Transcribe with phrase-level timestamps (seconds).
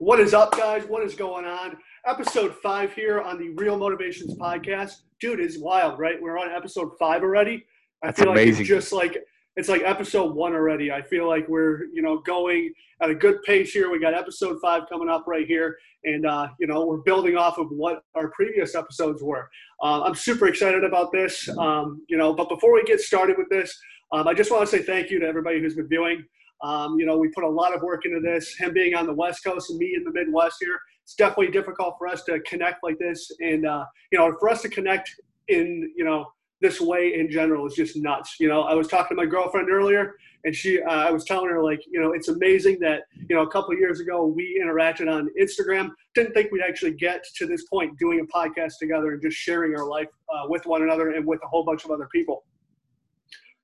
[0.00, 0.84] What is up, guys?
[0.84, 1.76] What is going on?
[2.06, 4.92] Episode five here on the Real Motivations podcast.
[5.20, 6.22] Dude, it's wild, right?
[6.22, 7.66] We're on episode five already.
[8.04, 8.52] I That's feel amazing.
[8.52, 9.18] like it's just like
[9.56, 10.92] it's like episode one already.
[10.92, 12.72] I feel like we're you know going
[13.02, 13.90] at a good pace here.
[13.90, 17.58] We got episode five coming up right here, and uh, you know we're building off
[17.58, 19.50] of what our previous episodes were.
[19.82, 21.48] Uh, I'm super excited about this.
[21.58, 23.76] Um, you know, but before we get started with this,
[24.12, 26.24] um, I just want to say thank you to everybody who's been viewing.
[26.62, 28.56] Um, you know, we put a lot of work into this.
[28.56, 31.94] Him being on the West Coast and me in the Midwest here, it's definitely difficult
[31.98, 33.30] for us to connect like this.
[33.40, 35.14] And, uh, you know, for us to connect
[35.48, 36.26] in, you know,
[36.60, 38.36] this way in general is just nuts.
[38.40, 41.48] You know, I was talking to my girlfriend earlier and she, uh, I was telling
[41.50, 45.12] her like, you know, it's amazing that, you know, a couple years ago we interacted
[45.12, 45.90] on Instagram.
[46.14, 49.76] Didn't think we'd actually get to this point doing a podcast together and just sharing
[49.76, 52.44] our life uh, with one another and with a whole bunch of other people.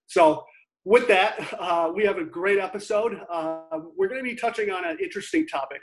[0.06, 0.44] So,
[0.84, 3.20] with that, uh, we have a great episode.
[3.30, 3.60] Uh,
[3.96, 5.80] we're going to be touching on an interesting topic,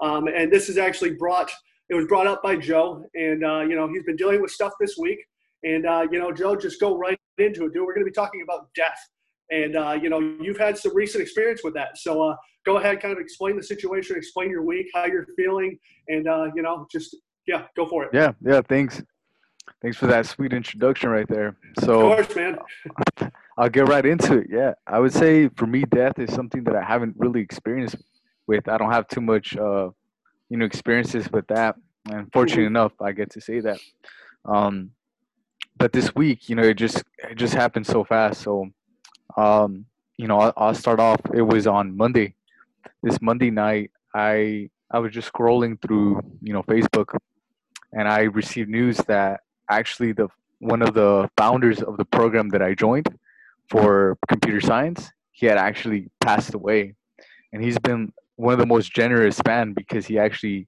[0.00, 1.50] um, and this is actually brought.
[1.90, 4.72] It was brought up by Joe, and uh, you know he's been dealing with stuff
[4.80, 5.18] this week.
[5.64, 7.84] And uh, you know, Joe, just go right into it, dude.
[7.84, 8.98] We're going to be talking about death,
[9.50, 11.98] and uh, you know, you've had some recent experience with that.
[11.98, 15.78] So uh, go ahead, kind of explain the situation, explain your week, how you're feeling,
[16.08, 16.24] and
[16.56, 17.14] you know, just
[17.46, 18.10] yeah, go for it.
[18.14, 18.62] Yeah, yeah.
[18.66, 19.02] Thanks,
[19.82, 21.56] thanks for that sweet introduction right there.
[21.84, 22.58] So of course, man.
[23.58, 24.46] I'll get right into it.
[24.50, 27.96] Yeah, I would say for me, death is something that I haven't really experienced
[28.46, 28.68] with.
[28.68, 29.90] I don't have too much, uh,
[30.48, 31.74] you know, experiences with that.
[32.10, 32.74] And fortunately Mhm.
[32.78, 33.80] enough, I get to say that.
[34.44, 34.92] Um,
[35.76, 38.42] but this week, you know, it just it just happened so fast.
[38.42, 38.70] So,
[39.36, 39.86] um,
[40.16, 41.20] you know, I'll, I'll start off.
[41.34, 42.34] It was on Monday.
[43.02, 47.16] This Monday night, I I was just scrolling through, you know, Facebook,
[47.92, 50.28] and I received news that actually the
[50.60, 53.08] one of the founders of the program that I joined
[53.68, 56.94] for computer science, he had actually passed away,
[57.52, 60.66] and he's been one of the most generous man because he actually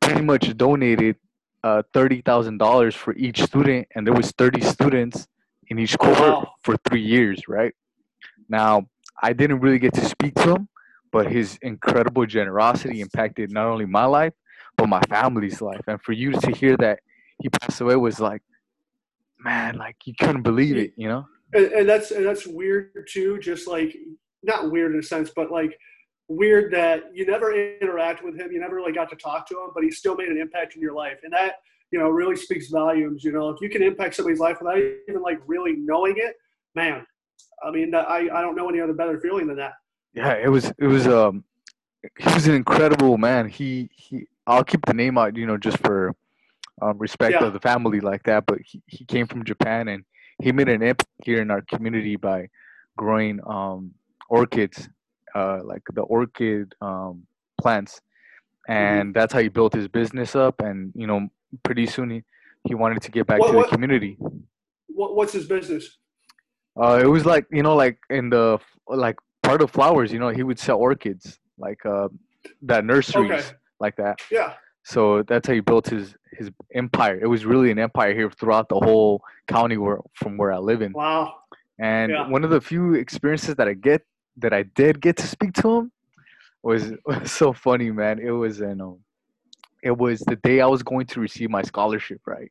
[0.00, 1.16] pretty much donated
[1.62, 5.26] uh, thirty thousand dollars for each student, and there was thirty students
[5.68, 6.52] in each cohort Wow.
[6.62, 7.48] for three years.
[7.48, 7.74] Right
[8.48, 8.86] now,
[9.22, 10.68] I didn't really get to speak to him,
[11.12, 14.32] but his incredible generosity impacted not only my life
[14.76, 15.82] but my family's life.
[15.88, 17.00] And for you to hear that
[17.42, 18.40] he passed away was like,
[19.38, 21.26] man, like you couldn't believe it, you know?
[21.54, 23.38] And, and that's and that's weird too.
[23.38, 23.96] Just like
[24.42, 25.76] not weird in a sense, but like
[26.28, 29.70] weird that you never interact with him, you never really got to talk to him,
[29.74, 31.54] but he still made an impact in your life, and that
[31.90, 33.24] you know really speaks volumes.
[33.24, 34.78] You know, if you can impact somebody's life without
[35.08, 36.36] even like really knowing it,
[36.74, 37.06] man.
[37.62, 39.72] I mean, I I don't know any other better feeling than that.
[40.14, 41.44] Yeah, it was it was um
[42.18, 43.48] he was an incredible man.
[43.48, 46.14] He he I'll keep the name out, you know, just for
[46.82, 47.46] um, respect Yeah.
[47.46, 48.46] of the family like that.
[48.46, 50.04] But he, he came from Japan and
[50.42, 52.48] he made an impact here in our community by
[52.96, 53.92] growing um
[54.28, 54.88] orchids,
[55.34, 57.22] uh like the orchid um
[57.60, 58.00] plants.
[58.68, 61.28] And that's how he built his business up and you know,
[61.64, 62.22] pretty soon he,
[62.64, 64.16] he wanted to get back What- to the what- community.
[64.88, 65.96] What, what's his business?
[66.80, 70.12] Uh, it was like you know, like in the like part of flowers.
[70.12, 72.08] You know, he would sell orchids, like uh,
[72.62, 73.46] that nurseries, Okay.
[73.80, 74.18] like that.
[74.30, 74.52] Yeah.
[74.94, 76.06] So that's how he built his
[76.38, 76.50] his
[76.82, 77.16] empire.
[77.24, 80.80] It was really an empire here throughout the whole county where from where I live
[80.86, 80.92] in.
[80.92, 81.24] Wow.
[81.78, 82.28] And Yeah.
[82.36, 84.00] one of the few experiences that I get
[84.42, 85.92] that I did get to speak to him
[86.62, 88.18] was, was so funny, man.
[88.18, 88.98] It was in um,
[89.90, 92.50] it was the day I was going to receive my scholarship, right?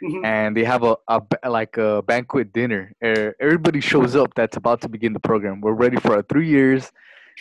[0.00, 0.24] Mhm.
[0.24, 1.20] and they have a, a
[1.60, 2.82] like a banquet dinner.
[3.02, 5.60] Er, Everybody shows up that's about to begin the program.
[5.60, 6.82] We're ready for our three years.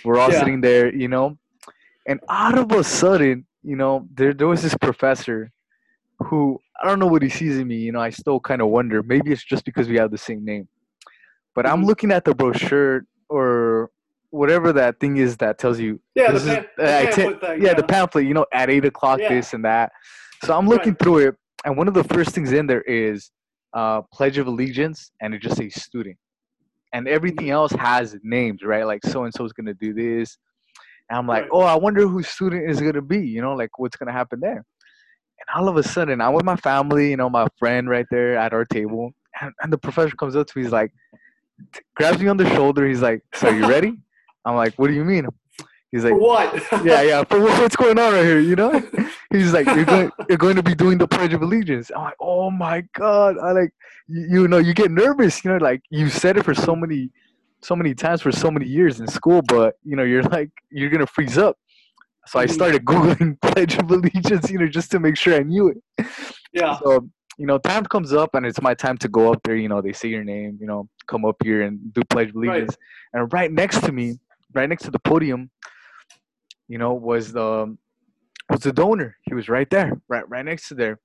[0.03, 0.39] We're all Yeah.
[0.39, 1.27] sitting there, you know,
[2.09, 5.51] and out of a sudden, you know, there there was this professor
[6.19, 7.75] who I don't know what he sees in me.
[7.75, 9.03] You know, I still kind of wonder.
[9.03, 10.67] Maybe it's just because we have the same name.
[11.53, 11.87] But I'm Mhm.
[11.87, 13.91] looking at the brochure or
[14.29, 17.61] whatever that thing is that tells you Yeah, the, is- the uh, I te- pamphlet
[17.61, 19.29] yeah, the pamphlet, you know, at eight o'clock, Yeah.
[19.33, 19.91] this and that.
[20.45, 20.99] So I'm looking Right.
[21.03, 21.35] through it,
[21.65, 23.31] and one of the first things in there is
[23.73, 26.17] uh, Pledge of Allegiance, and it just says student,
[26.93, 28.85] and everything else has names, right?
[28.85, 30.37] Like so and so is gonna do this,
[31.09, 33.95] and I'm like, oh, I wonder who student is gonna be, you know, like what's
[33.95, 34.65] gonna happen there.
[35.39, 38.37] And all of a sudden, I'm with my family, you know, my friend right there
[38.37, 39.11] at our table,
[39.41, 40.91] and, and the professor comes up to me, he's like,
[41.95, 43.97] grabs me on the shoulder, he's like, so you ready?
[44.45, 45.27] I'm like, what do you mean?
[45.91, 46.85] He's like, For what?
[46.85, 47.23] yeah, yeah.
[47.23, 48.39] For what's going on right here?
[48.39, 48.83] You know?
[49.31, 51.91] He's like, you're going, you're going to be doing the Pledge of Allegiance.
[51.95, 53.37] I'm like, oh my god!
[53.37, 53.71] I like,
[54.07, 55.43] you, you know, you get nervous.
[55.43, 57.09] You know, like you said it for so many,
[57.61, 60.89] so many times for so many years in school, but you know, you're like, you're
[60.89, 61.57] gonna freeze up.
[62.27, 62.51] So I Mhm.
[62.51, 66.05] started googling Pledge of Allegiance, you know, just to make sure I knew it.
[66.53, 66.77] Yeah.
[66.79, 67.09] So
[67.39, 69.55] you know, time comes up and it's my time to go up there.
[69.55, 70.57] You know, they say your name.
[70.59, 72.47] You know, come up here and do Pledge of Right.
[72.49, 72.75] Allegiance.
[73.13, 74.19] And right next to me,
[74.53, 75.51] right next to the podium,
[76.67, 77.77] you know, was the
[78.49, 79.17] was the donor.
[79.23, 80.99] He was right there, right right next to there.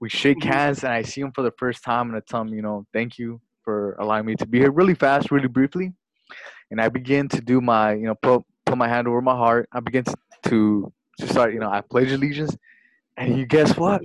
[0.00, 0.44] We shake Mhm.
[0.44, 2.86] hands, and I see him for the first time, and I tell him, you know,
[2.92, 5.92] thank you for allowing me to be here, really fast, really briefly.
[6.70, 9.68] And I begin to do my, you know, put put my hand over my heart.
[9.72, 12.56] I begin to to, to start, you know, I pledge allegiance,
[13.16, 14.02] and you guess what?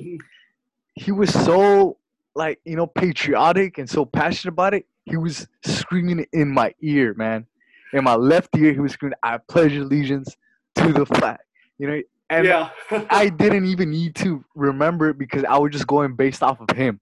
[1.00, 1.98] he was so
[2.36, 4.86] like you know patriotic and so passionate about it.
[5.06, 7.46] He was screaming in my ear, man.
[7.94, 10.36] In my left ear, he was screaming, "I pledge allegiance
[10.76, 11.40] to the flag."
[11.78, 12.70] You know, and yeah.
[13.10, 16.76] I didn't even need to remember it because I was just going based off of
[16.76, 17.00] him.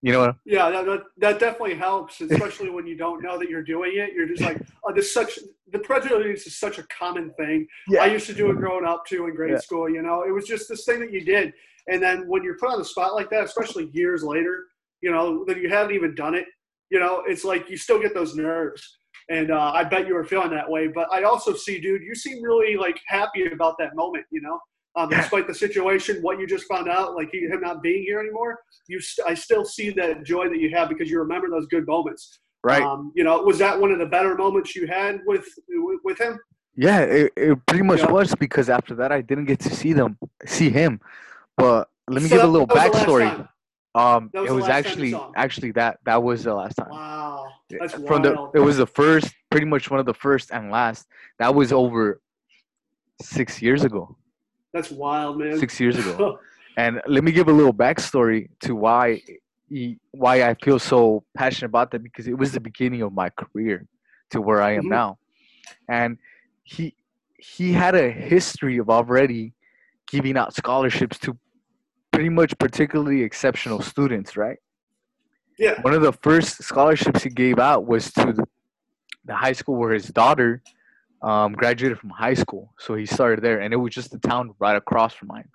[0.00, 3.64] You know, Yeah, that, that, that definitely helps, especially when you don't know that you're
[3.64, 4.12] doing it.
[4.12, 5.38] You're just like, oh, this such
[5.72, 7.66] the prejudice is such a common thing.
[7.88, 9.58] yeah, I used to do it growing up too in grade Yeah.
[9.58, 9.88] school.
[9.88, 11.52] You know, it was just this thing that you did,
[11.88, 14.66] and then when you're put on the spot like that, especially years later,
[15.00, 16.46] you know, that you haven't even done it.
[16.90, 18.98] You know, it's like you still get those nerves,
[19.28, 20.86] and uh, I bet you were feeling that way.
[20.86, 24.24] But I also see, dude, you seem really like happy about that moment.
[24.30, 24.58] You know,
[24.98, 25.20] um, Yeah.
[25.20, 28.58] despite the situation, what you just found out, like he, him not being here anymore,
[28.88, 31.86] you, st- I still see that joy that you have because you remember those good
[31.86, 32.40] moments.
[32.64, 32.82] right.
[32.82, 35.46] Um, you know, was that one of the better moments you had with
[36.04, 36.38] with, him?
[36.74, 38.10] Yeah, it, it pretty much Yeah.
[38.10, 41.00] was because after that I didn't get to see them, see him.
[41.56, 43.48] But let me So give a little was the last backstory.
[43.94, 46.90] Um, That was it was actually actually that that was the last time.
[46.90, 48.52] Wow, that's From wild.
[48.52, 51.06] the it was the first, pretty much one of the first and last.
[51.40, 52.20] That was over
[53.22, 54.16] six years ago.
[54.72, 55.58] That's wild, man.
[55.58, 56.38] Six years ago.
[56.76, 59.20] And let me give a little backstory to why
[60.12, 63.84] why I feel so passionate about that because it was the beginning of my career
[64.30, 64.90] to where I am Mhm.
[64.90, 65.18] now,
[65.88, 66.18] and
[66.62, 66.94] he
[67.36, 69.54] he had a history of already
[70.06, 71.36] giving out scholarships to
[72.12, 74.58] pretty much particularly exceptional students, right?
[75.58, 78.44] yeah, One of the first scholarships he gave out was to the,
[79.24, 80.62] the high school where his daughter
[81.22, 84.54] um, graduated from high school, so he started there, and it was just the town
[84.58, 85.48] right across from mine.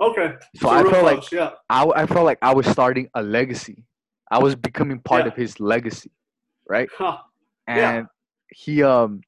[0.00, 0.34] okay.
[0.56, 3.84] So I real felt like yeah, I, I felt like I was starting a legacy.
[4.30, 5.32] I was becoming part Yeah.
[5.32, 6.10] of his legacy,
[6.68, 6.88] right?
[6.96, 7.18] huh.
[7.66, 8.04] And Yeah.
[8.50, 9.20] he um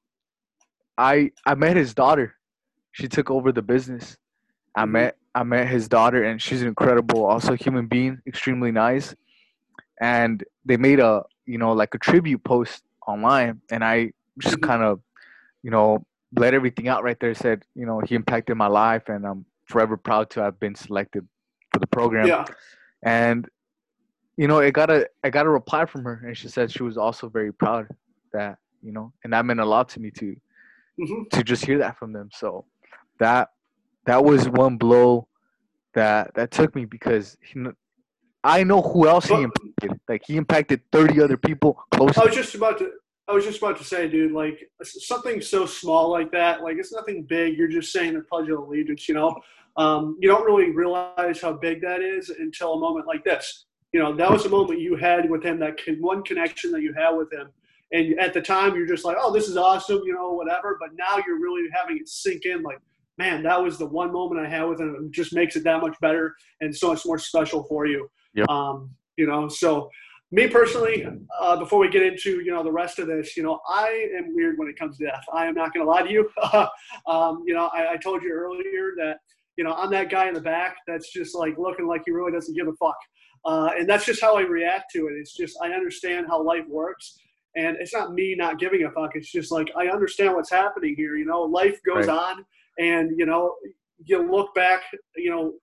[0.97, 2.35] I I met his daughter.
[2.91, 4.17] She took over the business.
[4.75, 4.91] I Mhm.
[4.91, 9.15] met I met his daughter and she's an incredible also human being, extremely nice.
[10.01, 14.61] And they made a, you know, like a tribute post online and I just Mhm.
[14.61, 14.99] kind of,
[15.63, 16.05] you know,
[16.35, 19.97] let everything out right there said, you know, he impacted my life and I'm forever
[19.97, 21.27] proud to have been selected
[21.71, 22.45] for the program yeah,
[23.03, 23.47] and
[24.37, 26.83] you know, I got a I got a reply from her, and she said she
[26.83, 27.87] was also very proud
[28.31, 30.35] that you know, and that meant a lot to me to
[30.99, 32.29] hmm to just hear that from them.
[32.33, 32.65] So
[33.19, 33.49] that
[34.05, 35.27] that was one blow
[35.93, 37.63] that that took me because he,
[38.43, 39.99] I know who else he impacted.
[40.07, 42.17] Like he impacted thirty other people close.
[42.17, 42.91] I was just about to.
[43.27, 46.91] I was just about to say, dude, like something so small like that, like it's
[46.91, 47.57] nothing big.
[47.57, 49.35] You're just saying the Pledge of Allegiance, you know.
[49.77, 53.65] Um, you don't really realize how big that is until a moment like this.
[53.91, 56.81] You know, that was a moment you had with him, that con- one connection that
[56.81, 57.49] you had with him.
[57.91, 60.77] And at the time, you're just like, oh, this is awesome, you know, whatever.
[60.79, 62.79] But now you're really having it sink in, like,
[63.17, 64.95] man, that was the one moment I had with him.
[64.95, 68.09] It just makes it that much better and so much more special for you.
[68.33, 68.49] Yep.
[68.49, 69.89] Um, you know, so
[70.33, 71.05] me personally,
[71.39, 74.33] uh, before we get into you know the rest of this, you know, I am
[74.35, 75.23] weird when it comes to death.
[75.31, 76.27] I am not going to lie to you.
[77.07, 79.17] um, you know, I, I told you earlier that
[79.57, 82.31] you know I'm that guy in the back that's just like looking like he really
[82.31, 82.97] doesn't give a fuck,
[83.45, 85.13] uh, and that's just how I react to it.
[85.19, 87.15] It's just I understand how life works.
[87.55, 89.11] And it's not me not giving a fuck.
[89.13, 91.15] It's just like I understand what's happening here.
[91.15, 92.09] You know, life goes Right.
[92.09, 92.43] on,
[92.79, 93.53] and you know,
[94.03, 94.81] you look back.
[95.15, 95.53] You know,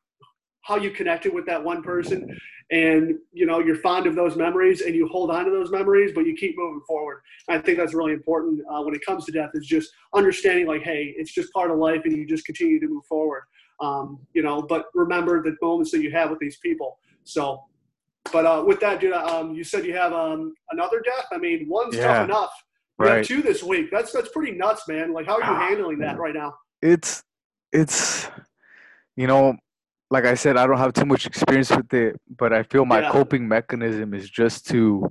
[0.63, 2.39] how you connected with that one person.
[2.73, 6.13] And you know you're fond of those memories and you hold on to those memories
[6.15, 7.21] but you keep moving forward.
[7.49, 10.83] I think that's really important uh, when it comes to death is just understanding like
[10.83, 13.43] hey it's just part of life and you just continue to move forward.
[13.81, 16.99] Um, you know but remember the moments that you have with these people.
[17.25, 17.65] So
[18.33, 21.27] but uh, with that dude um, you said you have um, another death?
[21.33, 22.07] I mean one's Yeah.
[22.07, 22.53] tough enough.
[23.01, 23.25] You have right.
[23.25, 23.91] two this week.
[23.91, 25.13] That's that's pretty nuts man.
[25.13, 25.69] Like how are you Ah.
[25.69, 26.55] handling that right now?
[26.83, 27.25] It's
[27.73, 28.29] it's
[29.17, 29.57] you know,
[30.11, 33.01] like I said, I don't have too much experience with it, but I feel my
[33.01, 33.11] Yeah.
[33.11, 35.11] coping mechanism is just to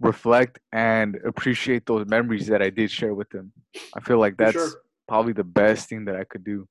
[0.00, 3.52] reflect and appreciate those memories that I did share with them.
[3.94, 4.82] I feel like that's sure.
[5.06, 6.66] probably the best thing that I could do.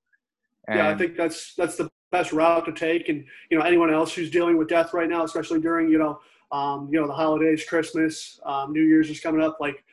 [0.68, 3.10] And yeah, I think that's that's the best route to take.
[3.10, 6.20] And you know, anyone else who's dealing with death right now, especially during you know,
[6.52, 9.58] um, you know, the holidays, Christmas, um, New Year's is coming up.
[9.60, 9.84] Like,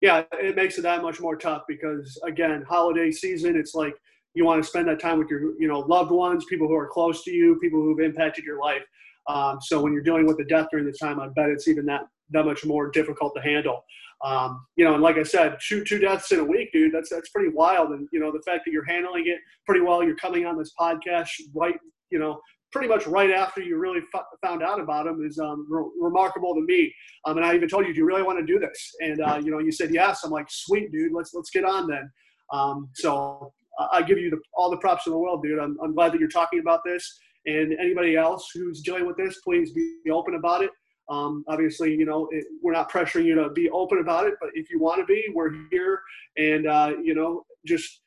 [0.00, 3.94] yeah, it makes it that much more tough because again, holiday season, it's like
[4.34, 6.88] you want to spend that time with your you know loved ones, people who are
[6.88, 8.82] close to you, people who've impacted your life.
[9.28, 11.86] Um, so when you're dealing with the death during this time, I bet it's even
[11.86, 13.84] that that much more difficult to handle.
[14.24, 16.92] Um, you know, and like I said, shoot two deaths in a week, dude.
[16.92, 17.90] That's that's pretty wild.
[17.90, 20.72] And you know, the fact that you're handling it pretty well, you're coming on this
[20.80, 21.74] podcast right,
[22.10, 25.66] you know, pretty much right after you really f- found out about him is um,
[25.68, 26.92] re- remarkable to me.
[27.26, 28.94] Um, and I even told you, do you really want to do this?
[29.00, 30.22] And uh, you know, you said yes.
[30.24, 31.12] I'm like, sweet, dude.
[31.12, 32.10] Let's let's get on then.
[32.52, 35.58] Um, so I give you the, all the props in the world, dude.
[35.58, 37.18] I'm, I'm glad that you're talking about this.
[37.46, 40.70] And anybody else who's dealing with this, please be open about it.
[41.08, 44.50] Um, obviously, you know, it, we're not pressuring you to be open about it, but
[44.54, 46.00] if you want to be, we're here.
[46.36, 48.00] And, uh, you know, just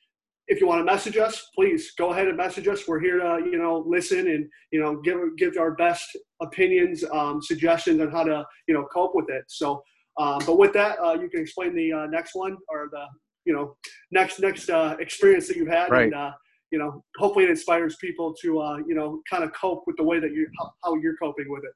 [0.48, 2.88] if you want to message us, please go ahead and message us.
[2.88, 7.42] We're here to, you know, listen and, you know, give, give our best opinions, um,
[7.42, 9.44] suggestions on how to, you know, cope with it.
[9.48, 9.84] So,
[10.18, 13.06] um, but with that, uh, you can explain the uh, next one or the,
[13.46, 13.76] you know,
[14.12, 15.90] next, next uh, experience that you've had.
[15.92, 16.06] Right.
[16.06, 16.32] And, uh,
[16.72, 20.04] you know, hopefully it inspires people to, uh, you know, kind of cope with the
[20.04, 21.72] way that you, how, how you're coping with it.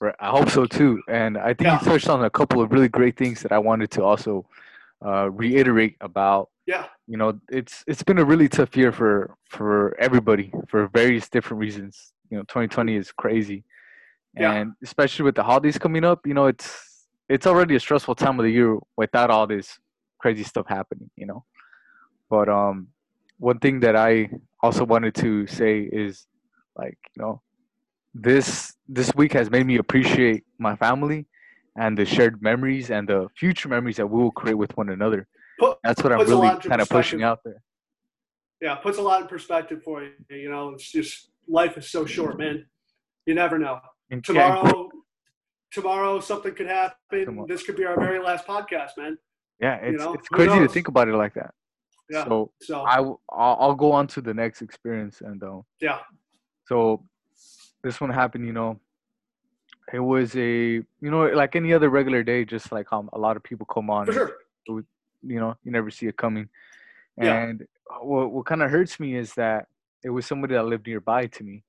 [0.00, 0.14] Right.
[0.20, 1.00] I hope so too.
[1.08, 1.78] And I think Yeah.
[1.80, 4.46] you touched on a couple of really great things that I wanted to also
[5.04, 6.48] uh, reiterate about.
[6.66, 6.86] Yeah.
[7.08, 11.60] You know, it's it's been a really tough year for for everybody for various different
[11.60, 12.12] reasons.
[12.30, 13.64] You know, 2020 is crazy,
[14.38, 14.52] Yeah.
[14.52, 18.38] and especially with the holidays coming up, you know, it's it's already a stressful time
[18.38, 19.78] of the year without all this
[20.22, 21.10] crazy stuff happening.
[21.16, 21.44] You know,
[22.30, 22.88] but um,
[23.38, 24.30] one thing that I
[24.62, 26.26] also wanted to say is
[26.76, 27.42] like you know
[28.14, 31.26] this this week has made me appreciate my family
[31.76, 35.26] and the shared memories and the future memories that we will create with one another.
[35.58, 37.62] Put, That's what I'm really kind of pushing out there.
[38.60, 40.12] yeah, puts a lot in perspective for you.
[40.30, 42.66] You know, it's just life is so short, man.
[43.26, 43.80] You never know.
[44.10, 44.90] And- Tomorrow,
[45.72, 47.24] tomorrow something could happen.
[47.24, 47.46] Tomorrow.
[47.48, 49.16] This could be our very last podcast, man.
[49.60, 51.54] Yeah, it's know, it's crazy to think about it like that.
[52.10, 52.24] Yeah.
[52.24, 55.42] So So I I'll, I'll go on to the next experience and
[55.80, 56.00] yeah,
[56.66, 57.04] so
[57.82, 58.46] this one happened.
[58.46, 58.80] You know,
[59.92, 63.36] it was a you know like any other regular day, just like um, a lot
[63.36, 64.06] of people come on.
[64.06, 64.30] for sure.
[65.24, 66.48] you know you never see it coming
[67.16, 67.42] Yeah.
[67.42, 67.66] and
[68.00, 69.68] what, what kind of hurts me is that
[70.04, 71.62] it was somebody that lived nearby to me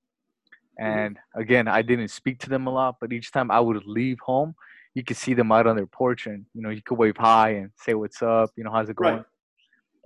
[0.82, 0.98] Mm-hmm.
[1.00, 4.18] and again i didn't speak to them a lot but each time i would leave
[4.22, 4.56] home
[4.96, 7.50] you could see them out on their porch and you know you could wave hi
[7.52, 9.16] and say what's up you know how's it going?
[9.16, 9.26] Right.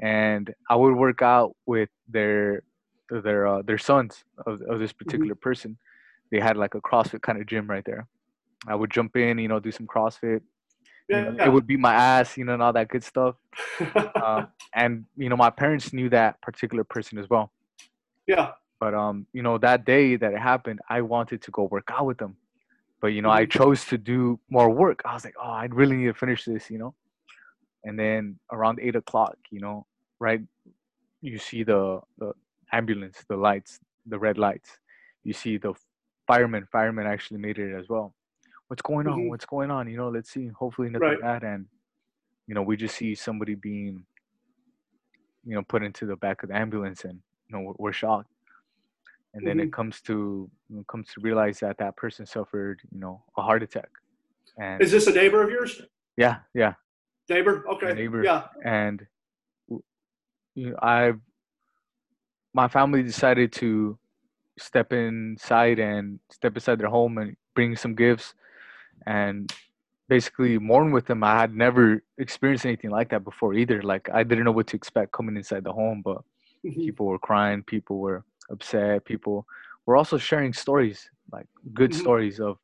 [0.02, 2.64] and i would work out with their
[3.10, 5.78] their uh, their sons of, of this particular person.
[6.32, 8.08] They had like a crossfit kind of gym right there.
[8.68, 10.42] I would jump in you know do some crossfit.
[11.10, 13.36] You Yeah, it would beat my ass you know and all that good stuff.
[14.26, 17.52] Um, and you know my parents knew that particular person as well.
[18.28, 18.52] Yeah.
[18.80, 22.06] but um you know that day that it happened i wanted to go work out
[22.06, 22.36] with them
[23.02, 23.52] but you know i Mhm.
[23.52, 25.02] chose to do more work.
[25.06, 26.94] I was like oh i really need to finish this you know?
[27.84, 29.86] And then around eight o'clock you know
[30.20, 30.42] right
[31.22, 32.34] you see the the
[32.72, 34.70] ambulance the lights the red lights.
[35.24, 35.74] You see the
[36.28, 38.14] firemen firemen actually made it as well.
[38.68, 39.20] What's going on?
[39.20, 39.30] Mhm.
[39.30, 39.90] what's going on?
[39.90, 40.48] You know let's see.
[40.48, 41.22] Hopefully nothing Right.
[41.22, 41.68] bad and
[42.48, 44.06] you know we just see somebody being
[45.44, 48.32] you know put into the back of the ambulance and you know we're, we're shocked
[49.38, 53.24] and then it comes to know, comes to realize that that person suffered you know
[53.38, 53.90] a heart attack
[54.60, 55.82] and Is this a neighbor of yours?
[56.18, 56.74] yeah yeah
[57.30, 57.64] Neighbor?
[57.74, 57.94] Okay.
[57.94, 58.24] neighbor.
[58.24, 58.44] Yeah.
[58.66, 59.06] and
[59.70, 61.14] you know, I,
[62.54, 63.98] my family decided to
[64.58, 68.34] step inside and step inside their home and bring some gifts,
[69.06, 69.52] and
[70.10, 71.24] basically mourn with them.
[71.24, 73.82] I had never experienced anything like that before either.
[73.84, 76.20] Like I didn't know what to expect coming inside the home, but
[76.66, 76.86] Mhm.
[76.88, 79.46] people were crying, people were upset, people
[79.86, 82.00] were also sharing stories, like good Mhm.
[82.02, 82.58] stories of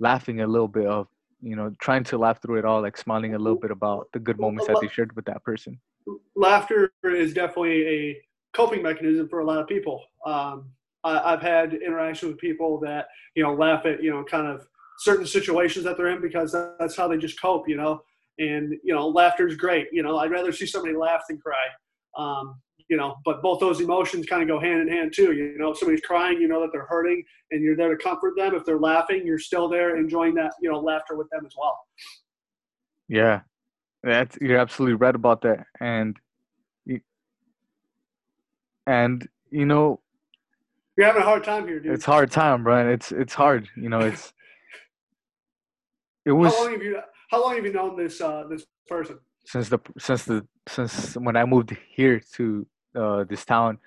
[0.00, 1.08] laughing a little bit of
[1.40, 4.18] you know trying to laugh through it all like smiling a little bit about the
[4.18, 5.80] good moments that they shared with that person
[6.34, 8.22] laughter is definitely a
[8.54, 10.04] coping mechanism for a lot of people.
[10.26, 10.70] Um,
[11.04, 14.66] I, I've had interactions with people that you know laugh at you know kind of
[14.98, 18.02] certain situations that they're in because that's how they just cope, you know.
[18.38, 19.88] And you know, laughter is great.
[19.92, 21.64] You know, I'd rather see somebody laugh than cry.
[22.16, 22.60] Um,
[22.92, 25.32] you know, but both those emotions kind of go hand in hand too.
[25.32, 28.34] You know, if somebody's crying, you know that they're hurting, and you're there to comfort
[28.36, 28.54] them.
[28.54, 31.76] If they're laughing, you're still there enjoying that you know laughter with them as well.
[33.08, 33.40] yeah
[34.10, 36.18] that's you're absolutely right about that and
[38.86, 40.00] and you know
[40.96, 41.92] You're having a hard time here, dude.
[41.94, 44.32] it's hard time brian it's it's hard you know it's
[46.26, 46.98] it was how long have you
[47.30, 49.16] How long have you known this uh, this person?
[49.52, 53.78] since the since the since when i moved here to uh this town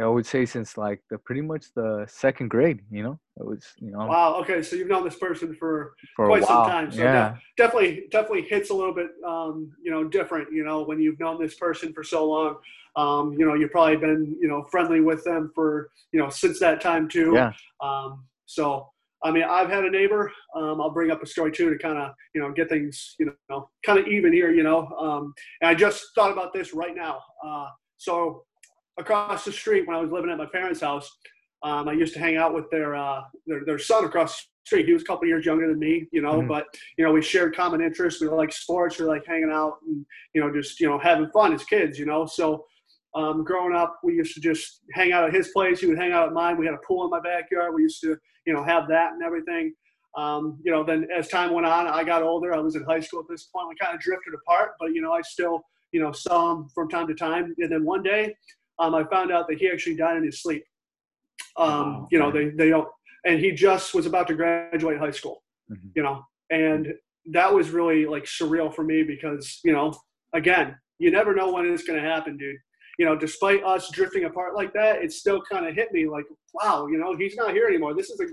[0.00, 3.64] i would say since like the pretty much the second grade you know it was
[3.78, 4.34] you know Wow.
[4.40, 8.42] Okay, so you've known this person for for quite some time, so yeah definitely definitely
[8.42, 10.52] hits a little bit um, you know different.
[10.52, 12.56] You know, when you've known this person for so long,
[12.96, 16.60] um, you know you've probably been you know friendly with them for you know since
[16.60, 17.32] that time too.
[17.34, 17.52] Yeah.
[17.80, 18.90] Um, so
[19.22, 20.32] I mean, I've had a neighbor.
[20.56, 23.30] Um, I'll bring up a story too to kind of, you know, get things, you
[23.50, 24.86] know, kind of even here, you know.
[24.98, 27.20] Um, and I just thought about this right now.
[27.44, 27.66] Uh,
[27.98, 28.44] so
[29.00, 31.10] across the street, when I was living at my parents' house,
[31.62, 34.86] um, I used to hang out with their, uh, their their son across the street.
[34.86, 36.48] He was a couple years younger than me, you know, mm-hmm.
[36.48, 36.66] but
[36.96, 38.20] you know, we shared common interests.
[38.20, 38.98] We like sports.
[38.98, 40.04] We like hanging out and
[40.34, 42.24] you know, just you know, having fun as kids, you know.
[42.24, 42.64] So
[43.14, 45.80] um, growing up, we used to just hang out at his place.
[45.80, 46.56] He would hang out at mine.
[46.56, 47.74] We had a pool in my backyard.
[47.74, 48.16] We used to,
[48.46, 49.74] you know, have that and everything.
[50.16, 52.54] Um, you know, then as time went on, I got older.
[52.54, 53.68] I was in high school at this point.
[53.68, 56.88] We kind of drifted apart, but you know, I still, you know, saw him from
[56.88, 57.54] time to time.
[57.58, 58.34] And then one day,
[58.80, 60.64] um, I found out that he actually died in his sleep.
[61.56, 62.88] Um, you know, they they don't,
[63.24, 65.42] and he just was about to graduate high school.
[65.70, 65.88] Mm-hmm.
[65.94, 66.94] You know, and
[67.32, 69.92] that was really like surreal for me because you know,
[70.32, 72.56] again, you never know when it's going to happen, dude
[73.00, 76.26] you know, despite us drifting apart like that, it still kind of hit me like,
[76.52, 77.94] wow, you know, he's not here anymore.
[77.94, 78.26] This is a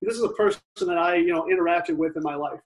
[0.00, 2.58] this is a person that I, you know, interacted with in my life,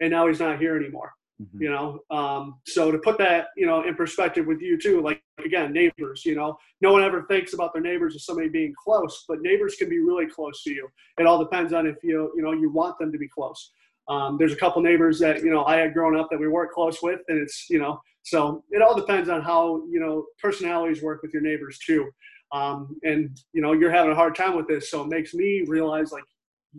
[0.00, 1.12] and now he's not here anymore.
[1.42, 1.62] Mm-hmm.
[1.62, 5.20] You know, um, so to put that, you know, in perspective with you too, like
[5.44, 6.24] again, neighbors.
[6.24, 9.74] You know, no one ever thinks about their neighbors as somebody being close, but neighbors
[9.74, 10.88] can be really close to you.
[11.18, 13.72] It all depends on if you, you know, you want them to be close.
[14.08, 16.72] Um, there's a couple neighbors that you know I had grown up that we weren't
[16.72, 21.02] close with, and it's you know so it all depends on how you know personalities
[21.02, 22.10] work with your neighbors too.
[22.52, 25.64] Um, and you know you're having a hard time with this, so it makes me
[25.66, 26.24] realize like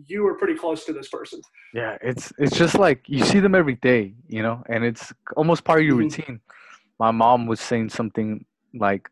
[0.06, 1.40] you were pretty close to this person.
[1.72, 5.64] Yeah, it's it's just like you see them every day, you know, and it's almost
[5.64, 6.02] part of your mm-hmm.
[6.02, 6.40] routine.
[6.98, 9.08] My mom was saying something like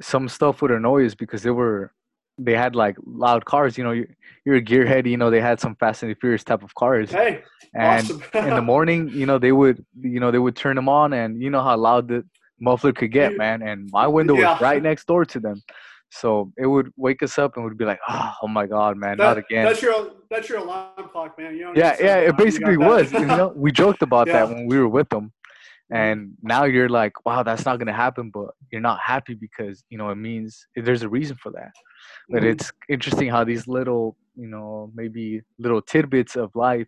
[0.00, 1.92] some stuff would annoy us because they were
[2.38, 3.76] they had like loud cars.
[3.76, 4.08] You know, you're,
[4.44, 5.08] you're a gearhead.
[5.08, 7.10] You know, they had some Fast and the Furious type of cars.
[7.10, 7.42] Hey,
[7.74, 8.22] and awesome.
[8.34, 11.42] in the morning, you know, they would, you know, they would turn them on, and
[11.42, 12.24] you know how loud the
[12.58, 13.62] muffler could get, man.
[13.62, 14.52] And my window yeah.
[14.52, 15.62] was right next door to them,
[16.10, 19.16] so it would wake us up and would be like, oh, oh my god, man,
[19.18, 19.64] that, not again.
[19.64, 21.56] That's your that's your alarm clock, man.
[21.56, 23.12] You yeah, yeah, it basically was.
[23.12, 24.44] you know, we joked about yeah.
[24.44, 25.32] that when we were with them.
[25.92, 26.02] Mm-hmm.
[26.02, 29.82] and now you're like wow that's not going to happen but you're not happy because
[29.90, 31.72] you know it means there's a reason for that
[32.28, 32.50] but mm-hmm.
[32.50, 36.86] it's interesting how these little you know maybe little tidbits of life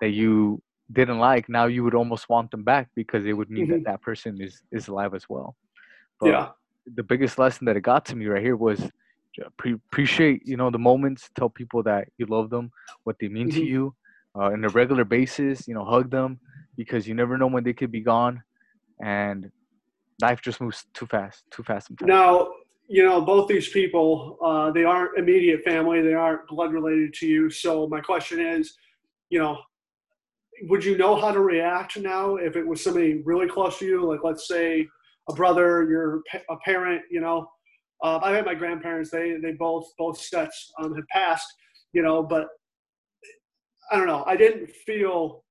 [0.00, 3.66] that you didn't like now you would almost want them back because it would mean
[3.66, 3.82] mm-hmm.
[3.82, 5.56] that that person is is alive as well
[6.20, 6.48] but yeah
[6.94, 8.80] the biggest lesson that it got to me right here was
[9.58, 12.70] pre- appreciate you know the moments tell people that you love them
[13.04, 13.58] what they mean mm-hmm.
[13.58, 13.94] to you
[14.36, 16.38] uh, on a regular basis you know hug them
[16.76, 18.42] because you never know when they could be gone,
[19.02, 19.50] and
[20.20, 21.88] life just moves too fast, too fast.
[21.88, 22.08] Sometimes.
[22.08, 22.48] Now,
[22.88, 27.26] you know, both these people, uh, they aren't immediate family, they aren't blood related to
[27.26, 27.50] you.
[27.50, 28.74] So my question is,
[29.30, 29.58] you know,
[30.62, 34.04] would you know how to react now if it was somebody really close to you,
[34.06, 34.86] like let's say
[35.28, 37.48] a brother, your a parent, you know?
[38.02, 41.46] Uh, I had my grandparents; they they both both sets um, had passed,
[41.92, 42.48] you know, but
[43.90, 44.22] I don't know.
[44.26, 45.44] I didn't feel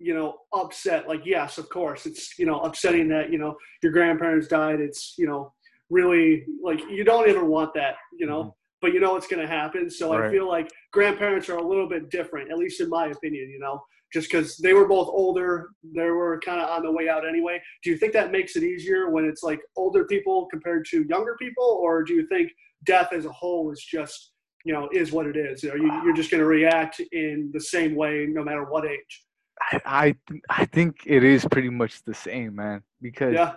[0.00, 1.06] you know, upset.
[1.06, 4.80] Like, yes, of course, it's you know upsetting that you know your grandparents died.
[4.80, 5.52] It's you know
[5.90, 8.40] really like you don't ever want that, you know.
[8.40, 8.50] Mm-hmm.
[8.80, 9.90] But you know it's going to happen.
[9.90, 10.28] So right.
[10.28, 13.50] I feel like grandparents are a little bit different, at least in my opinion.
[13.50, 17.08] You know, just because they were both older, they were kind of on the way
[17.08, 17.60] out anyway.
[17.82, 21.36] Do you think that makes it easier when it's like older people compared to younger
[21.38, 22.50] people, or do you think
[22.84, 24.32] death as a whole is just
[24.64, 25.64] you know is what it is?
[25.64, 28.86] Are you, uh, you're just going to react in the same way no matter what
[28.86, 29.24] age?
[29.72, 30.16] I I,
[30.48, 32.82] I think it is pretty much the same, man.
[33.00, 33.52] Because yeah.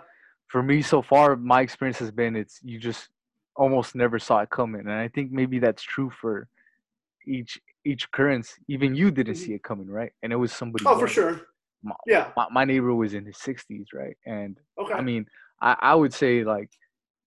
[0.48, 3.08] for me so far, my experience has been it's you just
[3.56, 6.48] almost never saw it coming, and I think maybe that's true for
[7.26, 8.54] each each occurrence.
[8.68, 9.44] Even you didn't mm-hmm.
[9.44, 10.12] see it coming, right?
[10.22, 10.84] And it was somebody.
[10.86, 11.40] Oh, for sure.
[11.82, 12.30] My, yeah.
[12.36, 14.16] My, my, neighbor was in his 60s, right?
[14.26, 14.94] And okay.
[14.94, 15.26] I mean,
[15.60, 16.70] I, I would say like,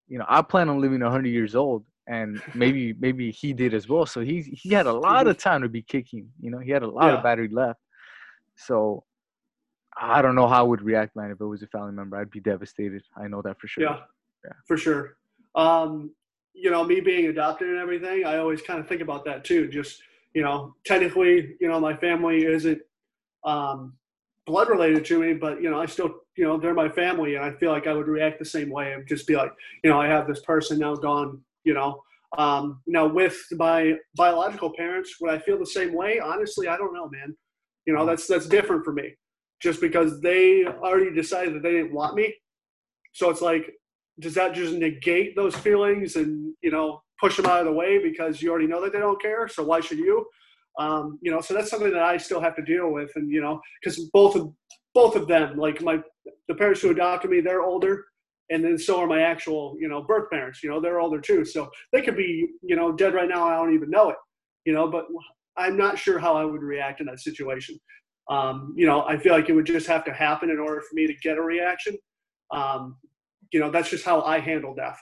[0.07, 3.87] you know, I plan on living 100 years old, and maybe maybe he did as
[3.87, 4.05] well.
[4.05, 5.29] So he he had a lot mm-hmm.
[5.29, 6.29] of time to be kicking.
[6.39, 7.17] You know, he had a lot yeah.
[7.17, 7.79] of battery left.
[8.55, 9.03] So
[9.99, 11.31] I don't know how I would react, man.
[11.31, 13.03] If it was a family member, I'd be devastated.
[13.15, 13.83] I know that for sure.
[13.83, 13.99] Yeah,
[14.45, 14.53] yeah.
[14.67, 15.17] for sure.
[15.55, 16.11] Um,
[16.53, 19.67] you know, me being adopted and everything, I always kind of think about that too.
[19.67, 20.01] Just
[20.37, 22.79] you know, technically, you know, my family isn't
[23.43, 23.93] um,
[24.45, 27.43] blood related to me, but you know, I still, you know, they're my family, and
[27.43, 29.51] I feel like I would react the same way and just be like,
[29.83, 31.41] you know, I have this person now gone.
[31.63, 32.03] You know,
[32.37, 36.19] um, now with my biological parents, would I feel the same way?
[36.19, 37.35] Honestly, I don't know, man.
[37.87, 39.15] You know, that's that's different for me.
[39.59, 42.31] Just because they already decided that they didn't want me.
[43.13, 43.73] So it's like,
[44.19, 47.99] does that just negate those feelings and, you know, push them out of the way
[47.99, 49.47] because you already know that they don't care?
[49.47, 50.25] So why should you?
[50.79, 53.09] Um, you know, so that's something that I still have to deal with.
[53.15, 54.53] And, you know, because both of
[54.93, 55.99] both of them, like my
[56.47, 58.05] the parents who adopted me, they're older
[58.49, 61.43] and then so are my actual you know birth parents you know they're older too
[61.43, 64.15] so they could be you know dead right now i don't even know it
[64.63, 65.05] you know but
[65.57, 67.79] I'm not sure how I would react in that situation.
[68.29, 70.93] Um, you know, I feel like it would just have to happen in order for
[70.93, 71.97] me to get a reaction.
[72.51, 72.97] Um,
[73.51, 74.99] you know, that's just how I handle death.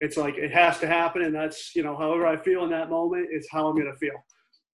[0.00, 2.90] It's like it has to happen, and that's you know, however I feel in that
[2.90, 4.14] moment is how I'm gonna feel.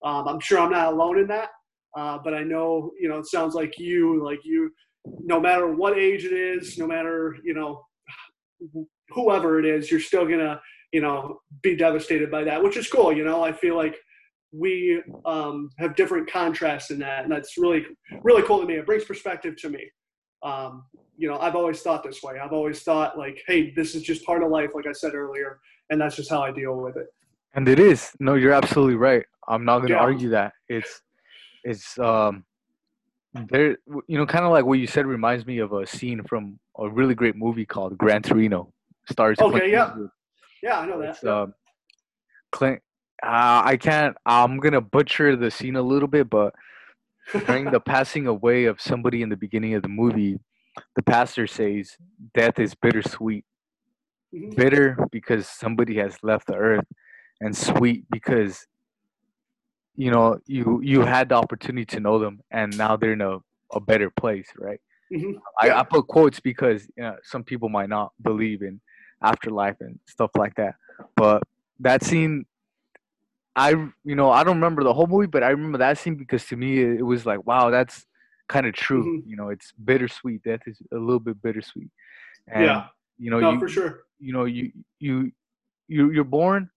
[0.05, 1.51] Um, I'm sure I'm not alone in that,
[1.97, 4.73] uh, but I know you know it sounds like you, like you,
[5.07, 7.85] no matter what age it is, no matter you know
[9.11, 10.61] whoever it is, you're still gonna
[10.93, 13.13] you know be devastated by that, which is cool.
[13.13, 13.97] You know, I feel like
[14.53, 17.87] we um, have different contrasts in that, and that's really
[18.23, 18.75] really cool to me.
[18.75, 19.89] It brings perspective to me.
[20.43, 20.85] Um,
[21.17, 22.39] you know, I've always thought this way.
[22.39, 25.61] I've always thought like, hey, this is just part of life, like I said earlier,
[25.91, 27.07] and that's just how I deal with it.
[27.55, 28.11] And it is.
[28.19, 29.25] No, you're absolutely right.
[29.49, 30.01] I'm not gonna yeah.
[30.01, 30.53] argue that.
[30.69, 31.03] It's
[31.65, 32.45] it's um
[33.49, 33.77] there
[34.09, 36.89] you know kind of like what you said reminds me of a scene from a
[36.89, 38.73] really great movie called Gran Torino.
[39.11, 39.89] Stars Okay, Clint yeah.
[39.89, 40.11] Eastwood.
[40.63, 41.11] Yeah, I know that.
[41.11, 41.55] It's, um,
[42.53, 42.81] Clint
[43.25, 46.55] uh, I can't I'm going to butcher the scene a little bit but
[47.47, 50.39] during the passing away of somebody in the beginning of the movie
[50.97, 51.97] the pastor says
[52.35, 53.45] death is bittersweet.
[54.35, 54.55] Mm-hmm.
[54.55, 56.87] Bitter because somebody has left the earth
[57.43, 58.67] and sweet because
[59.97, 63.39] you know you you had the opportunity to know them and now they're in a,
[63.73, 64.81] a better place right
[65.13, 65.33] mm-hmm.
[65.61, 68.81] I, I put quotes because you know, some people might not believe in
[69.23, 70.77] afterlife and stuff like that
[71.17, 71.43] but
[71.81, 72.47] that scene
[73.55, 76.47] i you know i don't remember the whole movie but i remember that scene because
[76.47, 78.07] to me it, it was like wow that's
[78.53, 79.31] kind of true mm-hmm.
[79.31, 81.91] you know it's bittersweet death is a little bit bittersweet.
[82.49, 82.87] And, yeah.
[83.19, 84.05] you know no, you, for sure.
[84.19, 85.33] you know you you
[85.89, 86.71] you you're born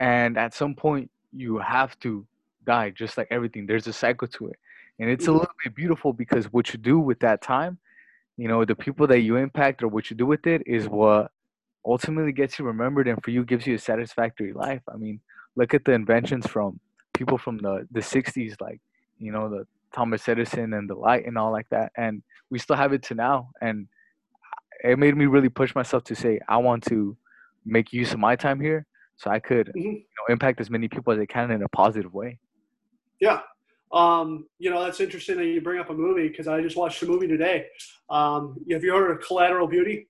[0.00, 2.26] and at some point you have to
[2.64, 3.66] die just like everything.
[3.66, 4.58] There's a cycle to it.
[5.00, 5.38] And it's a mm-hmm.
[5.38, 7.78] little bit beautiful because what you do with that time
[8.36, 11.32] you know the people that you impact or what you do with it is what
[11.84, 14.82] ultimately gets you remembered and for you gives you a satisfactory life.
[14.92, 15.20] I mean
[15.56, 16.78] look at the inventions from
[17.14, 18.80] people from the the 60s like
[19.18, 22.76] you know the thomas edison and the light and all like that and we still
[22.76, 23.86] have it to now and
[24.84, 27.16] it made me really push myself to say i want to
[27.64, 28.86] make use of my time here
[29.18, 29.80] so I could mm-hmm.
[29.80, 32.38] you know, impact as many people as I can in a positive way.
[33.20, 33.40] Yeah.
[33.92, 37.02] Um, you know, that's interesting that you bring up a movie because I just watched
[37.02, 37.66] a movie today.
[38.08, 40.08] Um, have you heard of Collateral Beauty?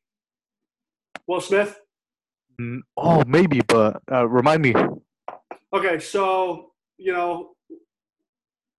[1.27, 1.79] Will Smith?
[2.61, 4.75] Mm, oh, maybe, but uh, remind me.
[5.73, 7.51] Okay, so, you know,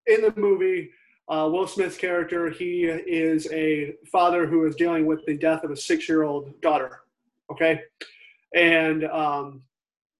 [0.09, 0.89] in the movie,
[1.29, 5.71] uh, Will Smith's character, he is a father who is dealing with the death of
[5.71, 7.01] a six year old daughter.
[7.51, 7.81] Okay.
[8.55, 9.61] And um,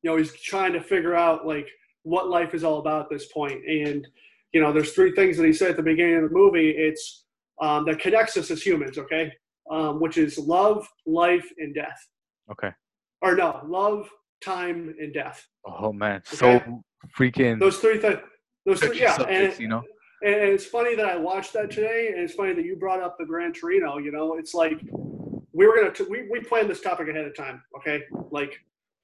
[0.02, 1.68] you know he's trying to figure out like
[2.04, 3.54] what life is all about at this point.
[3.54, 4.08] point and
[4.54, 7.26] you know there's three things that he said at the beginning of the movie it's
[7.62, 9.32] um, that connects us as humans okay
[9.70, 12.08] um, which is love life and death
[12.52, 12.72] okay
[13.22, 14.10] or no love
[14.44, 16.36] time and death oh man okay?
[16.36, 16.82] so
[17.18, 18.20] freaking those three things
[18.70, 19.84] those yeah and, you know
[20.22, 23.18] and it's funny that I watched that today, and it's funny that you brought up
[23.18, 24.00] the Gran Torino.
[24.00, 24.82] You know, it's like
[25.54, 27.64] we were gonna t- we we planned this topic ahead of time.
[27.78, 28.60] Okay, like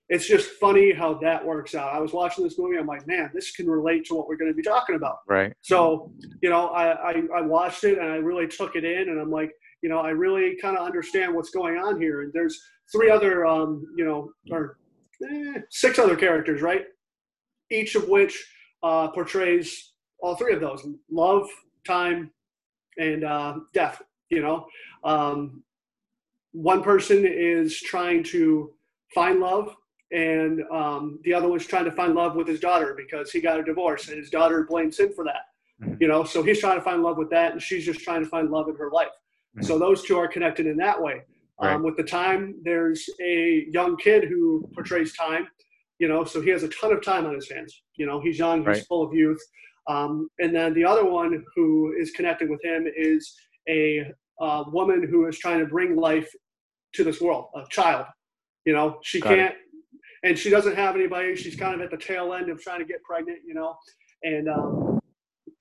[0.10, 1.93] it's just funny how that works out.
[1.93, 2.78] I was watching this movie.
[2.78, 5.17] I'm like, man, this can relate to what we're going to be talking about.
[5.28, 5.51] Right.
[5.62, 6.12] So,
[6.43, 9.32] you know, I, I, I watched it and I really took it in, and I'm
[9.32, 9.51] like,
[9.82, 12.21] you know, I really kind of understand what's going on here.
[12.21, 14.78] And there's three other, um, you know, or
[15.28, 16.86] eh, six other characters, right?
[17.71, 18.45] Each of which
[18.86, 21.48] uh, portrays all three of those: love,
[21.86, 22.32] time,
[22.98, 24.02] and uh, death.
[24.30, 24.67] You know,
[25.04, 25.63] um,
[26.52, 28.74] one person is trying to
[29.13, 29.76] find love
[30.12, 33.60] and um, the other one's trying to find love with his daughter because he got
[33.60, 35.50] a divorce and his daughter blames him for that
[35.82, 35.95] mm-hmm.
[36.00, 38.30] you know so he's trying to find love with that and she's just trying to
[38.30, 39.65] find love in her life mm-hmm.
[39.65, 41.21] so those two are connected in that way
[41.62, 41.74] right.
[41.74, 45.48] um, with the time there's a young kid who portrays time
[45.99, 48.38] you know so he has a ton of time on his hands you know he's
[48.38, 48.86] young he's right.
[48.88, 49.41] full of youth
[49.88, 53.36] um, and then the other one who is connected with him is
[53.69, 54.05] a
[54.41, 56.29] uh, woman who is trying to bring life
[56.93, 58.05] to this world a child
[58.65, 59.58] you know she Got can't it
[60.25, 61.36] and she doesn't have anybody.
[61.36, 63.77] She's kind of at the tail end of trying to get pregnant, you know,
[64.23, 64.99] and um,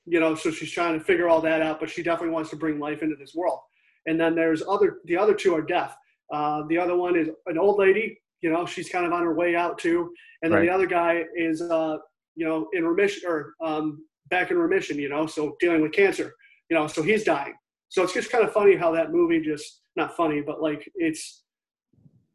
[0.06, 1.78] you know, so she's trying to figure all that out.
[1.78, 3.60] But she definitely wants to bring life into this world.
[4.06, 4.98] And then there's other.
[5.04, 5.94] The other two are deaf.
[6.32, 8.18] Uh, the other one is an old lady.
[8.44, 10.12] You know, she's kind of on her way out too.
[10.42, 10.66] And then right.
[10.66, 11.96] the other guy is, uh,
[12.36, 14.98] you know, in remission or um, back in remission.
[14.98, 16.34] You know, so dealing with cancer.
[16.68, 17.54] You know, so he's dying.
[17.88, 21.44] So it's just kind of funny how that movie just not funny, but like it's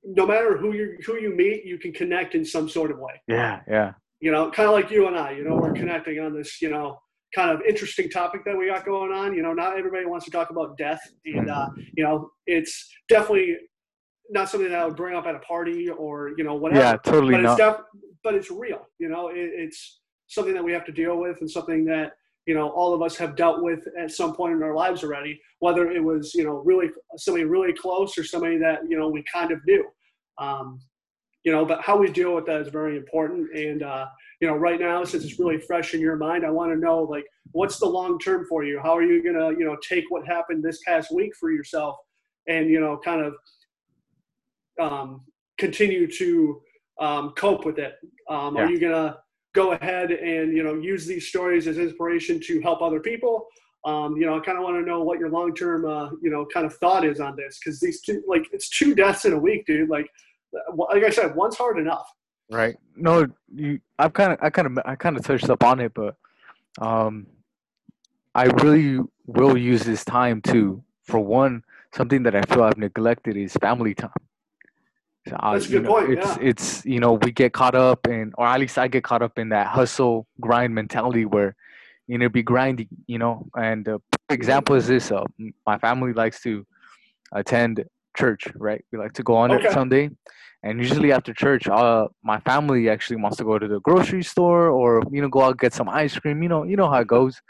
[0.04, 3.22] no matter who you who you meet, you can connect in some sort of way.
[3.28, 3.94] Yeah, yeah.
[4.20, 5.34] You know, kind of like you and I.
[5.34, 6.60] You know, we're connecting on this.
[6.60, 7.00] You know,
[7.36, 9.36] kind of interesting topic that we got going on.
[9.36, 13.58] You know, not everybody wants to talk about death, and uh, you know, it's definitely
[14.30, 16.82] not something that I would bring up at a party or you know whatever.
[16.82, 17.60] Yeah, totally but not.
[17.60, 17.86] It's def-
[18.24, 18.88] but it's real.
[19.00, 22.14] You know, it, it's something that we have to deal with and something that
[22.46, 25.40] you know all of us have dealt with at some point in our lives already
[25.60, 29.24] whether it was you know really somebody really close or somebody that you know we
[29.32, 29.86] kind of knew
[30.40, 30.80] um,
[31.44, 34.08] you know but how we deal with that is very important and uh,
[34.40, 37.04] you know right now since it's really fresh in your mind i want to know
[37.04, 40.06] like what's the long term for you how are you going to you know take
[40.10, 41.98] what happened this past week for yourself
[42.48, 43.34] and you know kind of
[44.80, 45.22] um,
[45.58, 46.62] continue to
[47.00, 47.96] um, cope with it.
[48.30, 48.64] Um, yeah.
[48.64, 49.18] are you going to
[49.54, 53.48] go ahead and you know use these stories as inspiration to help other people?
[53.86, 56.46] Um, you know i kind of want to know what your long-term uh, you know
[56.54, 59.40] kind of thought is on this because these two like it's two deaths in a
[59.40, 59.90] week dude.
[59.90, 60.10] Like
[60.76, 62.06] like i said one's hard enough.
[62.52, 62.76] Right.
[62.96, 65.94] No you i've kind of i kind of i kind of touched up on it
[65.94, 66.16] but
[66.82, 67.28] um
[68.36, 71.64] i really will use this time to for one
[71.94, 74.12] something that i feel i've neglected is family time
[75.32, 76.12] uh, That's a good know, point.
[76.12, 76.38] It's yeah.
[76.42, 79.38] it's you know we get caught up in, or at least I get caught up
[79.40, 81.56] in that hustle grind mentality where
[82.08, 83.48] you know be grinding, you know.
[83.58, 85.24] And the example is this: uh,
[85.66, 86.66] my family likes to
[87.32, 87.84] attend
[88.18, 88.84] church, right?
[88.92, 89.68] We like to go on okay.
[89.68, 90.10] it Sunday,
[90.64, 94.70] and usually after church, uh, my family actually wants to go to the grocery store
[94.70, 96.44] or you know go out get some ice cream.
[96.44, 97.42] You know, you know how it goes.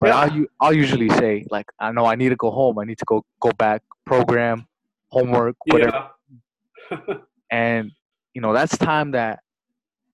[0.00, 0.18] But yeah.
[0.18, 2.78] I'll I'll usually say like I know I need to go home.
[2.78, 4.66] I need to go go back program
[5.10, 5.92] homework whatever.
[5.92, 6.08] Yeah
[7.50, 7.92] and
[8.34, 9.40] you know that's time that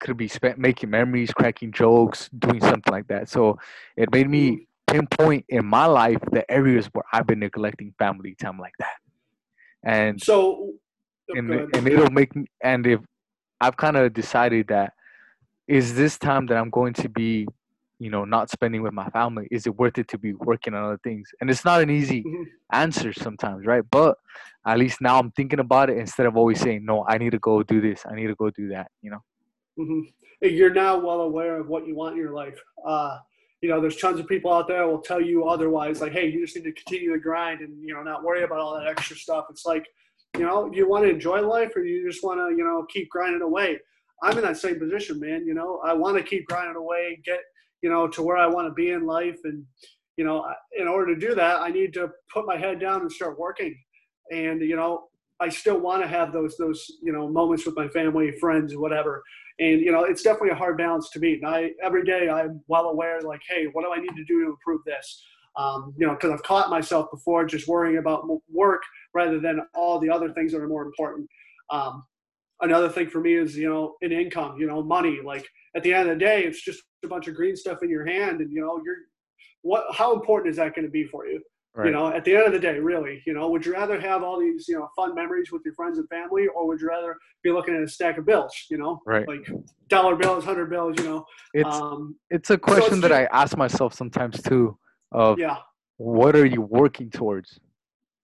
[0.00, 3.28] could be spent making memories, cracking jokes, doing something like that.
[3.28, 3.58] So
[3.96, 8.58] it made me pinpoint in my life the areas where I've been neglecting family time
[8.58, 8.96] like that.
[9.82, 10.72] And so, oh,
[11.30, 13.00] and, and it'll make me, and if
[13.60, 14.92] I've kind of decided that
[15.66, 17.46] is this time that I'm going to be
[17.98, 20.84] you know not spending with my family is it worth it to be working on
[20.84, 21.28] other things?
[21.40, 22.42] And it's not an easy mm-hmm.
[22.72, 23.84] answer sometimes right?
[23.90, 24.16] But
[24.66, 27.38] at least now i'm thinking about it instead of always saying no i need to
[27.38, 28.02] go do this.
[28.06, 29.22] I need to go do that you know?
[29.78, 30.48] Mm-hmm.
[30.48, 32.60] you're now well aware of what you want in your life.
[32.86, 33.18] Uh,
[33.60, 36.44] you know there's tons of people out there will tell you otherwise like hey you
[36.44, 39.16] just need to continue to grind and you know not worry about all that extra
[39.16, 39.46] stuff.
[39.48, 39.86] It's like
[40.36, 43.08] you know you want to enjoy life or you just want to you know keep
[43.08, 43.78] grinding away?
[44.22, 45.80] I'm in that same position man you know?
[45.84, 47.40] I want to keep grinding away get
[47.84, 49.38] you know, to where I want to be in life.
[49.44, 49.62] And,
[50.16, 50.42] you know,
[50.80, 53.76] in order to do that, I need to put my head down and start working.
[54.32, 57.88] And, you know, I still want to have those, those, you know, moments with my
[57.88, 59.22] family, friends, whatever.
[59.58, 61.42] And, you know, it's definitely a hard balance to meet.
[61.42, 64.44] And I, every day I'm well aware, like, hey, what do I need to do
[64.44, 65.22] to improve this?
[65.56, 69.98] Um, you know, because I've caught myself before just worrying about work rather than all
[69.98, 71.28] the other things that are more important.
[71.68, 72.02] Um,
[72.62, 75.20] another thing for me is, you know, an income, you know, money.
[75.22, 77.90] Like at the end of the day, it's just a bunch of green stuff in
[77.90, 78.96] your hand and you know you're
[79.62, 81.40] what how important is that going to be for you?
[81.76, 81.86] Right.
[81.86, 84.22] you know at the end of the day really you know would you rather have
[84.22, 87.16] all these you know fun memories with your friends and family or would you rather
[87.42, 89.02] be looking at a stack of bills you know?
[89.04, 89.26] Right.
[89.26, 89.50] Like
[89.88, 93.34] dollar bills hundred bills you know it's um, it's a question so it's that just,
[93.34, 94.78] i ask myself sometimes too
[95.10, 95.56] of yeah.
[95.96, 97.58] what are you working towards?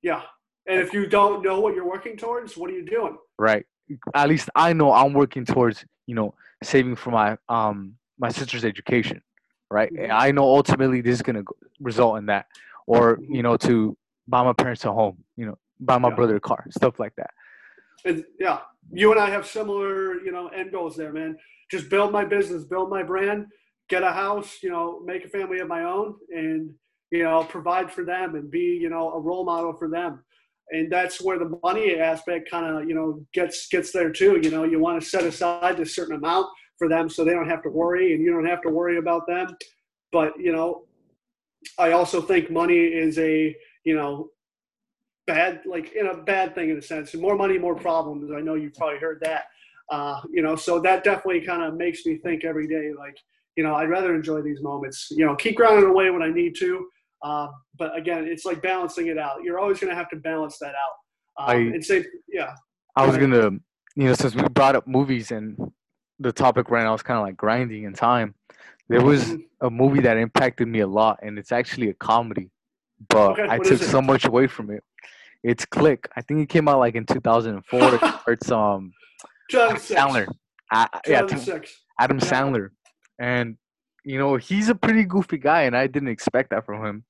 [0.02, 0.22] Yeah.
[0.68, 3.16] And if you don't know what you're working towards what are you doing?
[3.36, 3.66] Right.
[4.14, 8.64] At least i know i'm working towards you know saving for my um my sister's
[8.64, 9.20] education,
[9.70, 9.92] right?
[9.92, 10.12] Mm-hmm.
[10.12, 11.42] I know ultimately this is gonna
[11.80, 12.46] result in that,
[12.86, 13.34] or mm-hmm.
[13.34, 13.96] you know, to
[14.28, 16.14] buy my parents a home, you know, buy my yeah.
[16.14, 17.30] brother a car, stuff like that.
[18.04, 18.60] And yeah,
[18.92, 21.36] you and I have similar, you know, end goals there, man.
[21.70, 23.46] Just build my business, build my brand,
[23.88, 26.70] get a house, you know, make a family of my own, and
[27.10, 30.22] you know, provide for them and be, you know, a role model for them.
[30.70, 34.38] And that's where the money aspect kind of, you know, gets gets there too.
[34.42, 36.46] You know, you want to set aside a certain amount
[36.80, 39.26] for them so they don't have to worry and you don't have to worry about
[39.26, 39.54] them.
[40.10, 40.86] But, you know,
[41.78, 44.30] I also think money is a, you know,
[45.26, 47.14] bad, like in a bad thing in a sense.
[47.14, 48.32] More money, more problems.
[48.34, 49.44] I know you've probably heard that.
[49.90, 53.16] Uh, you know, so that definitely kind of makes me think every day, like,
[53.56, 55.08] you know, I'd rather enjoy these moments.
[55.10, 56.88] You know, keep grinding away when I need to.
[57.22, 59.42] Uh, but again, it's like balancing it out.
[59.44, 61.44] You're always going to have to balance that out.
[61.44, 62.54] Um, I, and say, yeah.
[62.96, 63.60] I was going to,
[63.96, 65.58] you know, since we brought up movies and
[66.20, 68.34] the topic right now is kind of like grinding in time.
[68.88, 69.66] There was mm-hmm.
[69.66, 72.50] a movie that impacted me a lot, and it's actually a comedy,
[73.08, 74.84] but okay, I took so much away from it.
[75.42, 76.08] It's Click.
[76.16, 78.22] I think it came out like in 2004.
[78.28, 78.92] it's um
[79.52, 80.28] Adam Sandler.
[80.72, 82.24] Uh, yeah, Adam yeah.
[82.24, 82.70] Sandler,
[83.18, 83.56] and
[84.04, 87.04] you know he's a pretty goofy guy, and I didn't expect that from him.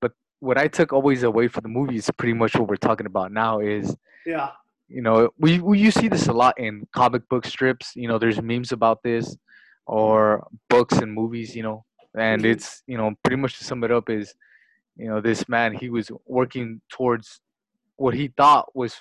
[0.00, 3.06] But what I took always away from the movie is pretty much what we're talking
[3.06, 3.58] about now.
[3.58, 4.50] Is yeah
[4.88, 8.18] you know we, we you see this a lot in comic book strips you know
[8.18, 9.36] there's memes about this
[9.86, 11.84] or books and movies you know
[12.16, 12.52] and mm-hmm.
[12.52, 14.34] it's you know pretty much to sum it up is
[14.96, 17.40] you know this man he was working towards
[17.96, 18.94] what he thought was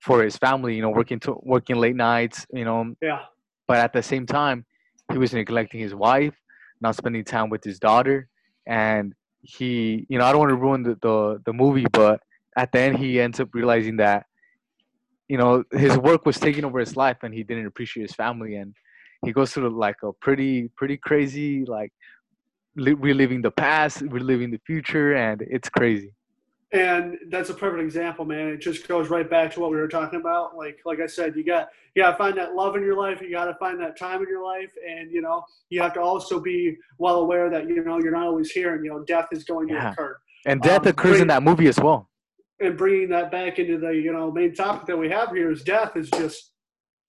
[0.00, 3.22] for his family you know working to working late nights you know yeah
[3.66, 4.64] but at the same time
[5.12, 6.34] he was neglecting his wife
[6.80, 8.28] not spending time with his daughter,
[8.66, 12.20] and he, you know, I don't want to ruin the, the the movie, but
[12.56, 14.26] at the end he ends up realizing that,
[15.28, 18.56] you know, his work was taking over his life, and he didn't appreciate his family,
[18.56, 18.74] and
[19.24, 21.92] he goes through like a pretty pretty crazy like
[22.76, 26.12] li- reliving the past, reliving the future, and it's crazy.
[26.72, 28.48] And that's a perfect example, man.
[28.48, 30.56] It just goes right back to what we were talking about.
[30.56, 33.20] Like, like I said, you got you got to find that love in your life.
[33.20, 36.00] You got to find that time in your life, and you know, you have to
[36.00, 39.28] also be well aware that you know you're not always here, and you know, death
[39.32, 39.82] is going Yeah.
[39.86, 40.18] to occur.
[40.44, 41.22] And death Um, occurs great.
[41.22, 42.08] in that movie as well.
[42.60, 45.62] And bringing that back into the you know main topic that we have here is
[45.62, 46.52] death is just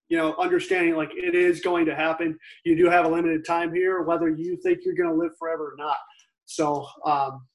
[0.09, 2.37] you know understanding like it is going to happen.
[2.65, 5.73] You do have a limited time here, whether you think you're going to live forever
[5.73, 5.97] or not.
[6.45, 7.45] So, um,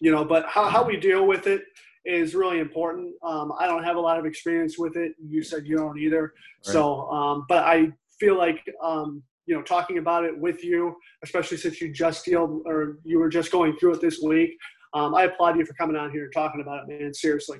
[0.00, 1.62] you know, but how, how we deal with it
[2.04, 3.14] is really important.
[3.22, 5.12] Um, I don't have a lot of experience with it.
[5.24, 6.34] You said you don't either.
[6.62, 11.58] So, um, but I feel like, um, you know, talking about it with you, especially
[11.58, 14.56] since you just deal or you were just going through it this week,
[14.94, 17.12] um, I applaud you for coming on here and talking about it, man.
[17.12, 17.58] Seriously.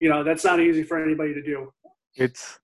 [0.00, 1.72] You know, that's not easy for anybody to do.
[2.16, 2.58] It's.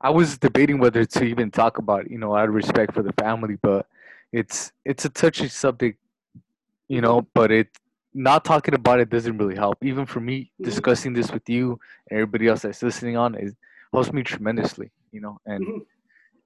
[0.00, 3.02] I was debating whether to even talk about, it, you know, out of respect for
[3.02, 3.86] the family, but
[4.32, 5.98] it's it's a touchy subject,
[6.88, 7.26] you know.
[7.34, 7.68] But it
[8.14, 9.84] not talking about it doesn't really help.
[9.84, 10.64] Even for me, Mhm.
[10.64, 13.54] discussing this with you and everybody else that's listening on it
[13.92, 15.38] helps me tremendously, you know.
[15.46, 15.86] And Mhm.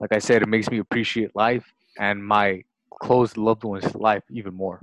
[0.01, 2.65] like I said, it makes me appreciate life and my
[3.01, 4.81] close loved ones' life even more.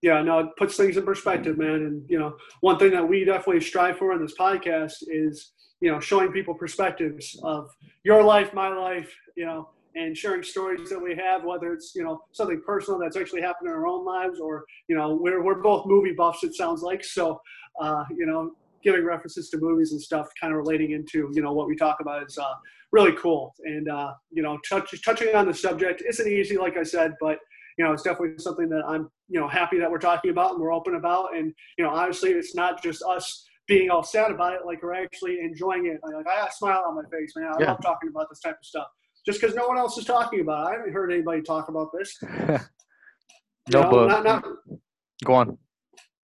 [0.00, 1.74] Yeah, no, it puts things in perspective, man.
[1.74, 5.90] And you know, one thing that we definitely strive for in this podcast is you
[5.90, 7.70] know showing people perspectives of
[8.04, 12.04] your life, my life, you know, and sharing stories that we have, whether it's you
[12.04, 15.60] know something personal that's actually happened in our own lives, or you know we're we're
[15.60, 16.44] both movie buffs.
[16.44, 17.40] It sounds like so.
[17.80, 18.50] Uh, you know,
[18.82, 21.98] giving references to movies and stuff, kind of relating into you know what we talk
[22.00, 22.54] about is uh,
[22.92, 23.54] really cool.
[23.64, 27.38] And uh, you know, touch, touching on the subject isn't easy, like I said, but
[27.78, 30.60] you know, it's definitely something that I'm, you know, happy that we're talking about and
[30.60, 31.36] we're open about.
[31.36, 34.60] And, you know, honestly, it's not just us being all sad about it.
[34.66, 36.00] Like we're actually enjoying it.
[36.02, 37.52] Like I got a smile on my face, man.
[37.52, 37.70] I Yeah.
[37.72, 38.88] love talking about this type of stuff.
[39.24, 40.68] Just because no one else is talking about it.
[40.68, 42.18] I haven't heard anybody talk about this.
[43.70, 44.44] No, know, but not, not,
[45.26, 45.58] go on.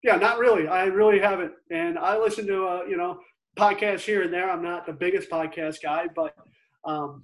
[0.03, 0.67] yeah, not really.
[0.67, 1.53] I really haven't.
[1.71, 3.19] And I listen to, uh, you know,
[3.55, 4.51] podcasts here and there.
[4.51, 6.35] I'm not the biggest podcast guy, but,
[6.87, 7.23] um,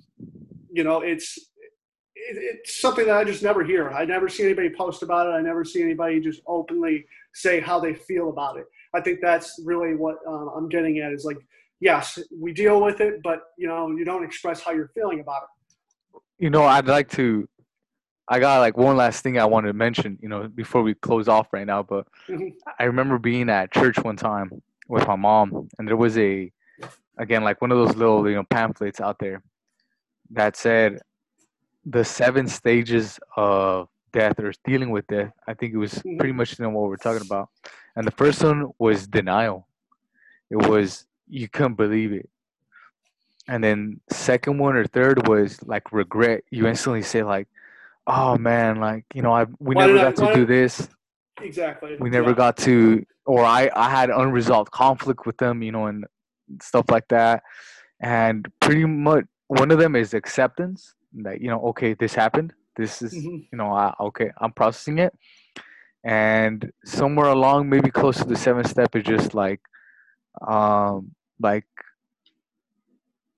[0.71, 1.45] you know, it's, it,
[2.29, 3.91] it's something that I just never hear.
[3.91, 5.31] I never see anybody post about it.
[5.31, 8.67] I never see anybody just openly say how they feel about it.
[8.95, 11.39] I think that's really what um, I'm getting at is like,
[11.81, 15.43] yes, we deal with it, but you know, you don't express how you're feeling about
[15.43, 16.21] it.
[16.39, 17.49] You know, I'd like to.
[18.29, 21.27] I got like one last thing I wanted to mention, you know, before we close
[21.27, 21.83] off right now.
[21.83, 22.55] But Mhm.
[22.79, 26.51] I remember being at church one time with my mom, and there was a,
[27.19, 29.43] again, like one of those little, you know, pamphlets out there
[30.31, 31.01] that said
[31.85, 35.33] the seven stages of death or dealing with death.
[35.47, 36.19] I think it was Mhm.
[36.19, 37.49] pretty much you know, what we're talking about.
[37.97, 39.67] And the first one was denial.
[40.51, 42.29] It was you couldn't believe it.
[43.49, 46.45] And then second one or third was like regret.
[46.51, 47.49] You instantly say like,
[48.07, 50.89] "Oh man, like you know, I we Why never did I- got to do this.
[51.41, 51.97] Exactly.
[51.99, 52.37] We never Yeah.
[52.37, 56.05] got to, or I I had unresolved conflict with them, you know, and
[56.61, 57.43] stuff like that.
[58.01, 60.95] And pretty much one of them is acceptance.
[61.15, 62.53] That you know, okay, this happened.
[62.77, 63.49] This is Mhm.
[63.51, 65.13] you know, I, okay, I'm processing it.
[66.05, 69.61] And somewhere along, maybe close to the seventh step, is just like,
[70.47, 71.67] um, like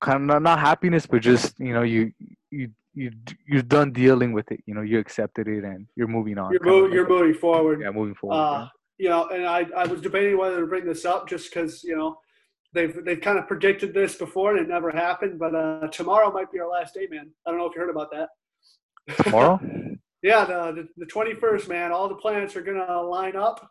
[0.00, 2.12] kind of not, not happiness, but just you know, you
[2.50, 3.10] you you
[3.46, 4.62] you're done dealing with it.
[4.66, 6.52] You know, you accepted it and you're moving on.
[6.52, 7.80] You're, like you're moving forward.
[7.80, 8.36] yeah, moving forward.
[8.36, 11.82] Uh, you know, and I, I was debating whether to bring this up just because,
[11.82, 12.18] you know,
[12.74, 15.38] they've they've kind of predicted this before and it never happened.
[15.38, 17.30] But uh, tomorrow might be our last day, man.
[17.46, 18.28] I don't know if you heard about that.
[19.24, 19.60] Tomorrow.
[20.22, 21.90] Yeah, the the twenty first, man.
[21.90, 23.68] All the planets are gonna line up,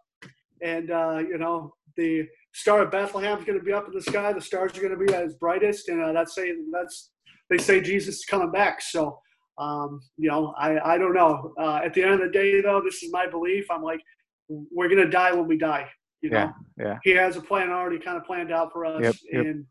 [0.61, 4.33] and uh, you know the star of Bethlehem is gonna be up in the sky.
[4.33, 7.11] The stars are gonna be at its brightest, and uh, that's saying that's
[7.49, 8.81] they say Jesus is coming back.
[8.81, 9.17] So,
[9.57, 11.53] um, you know, I I don't know.
[11.57, 13.67] Uh, at the end of the day, though, this is my belief.
[13.71, 14.01] I'm like,
[14.49, 15.89] we're gonna die when we die.
[16.21, 16.99] You know, Yeah, yeah.
[17.03, 19.45] he has a plan already kind of planned out for us, Yep, yep.
[19.45, 19.65] and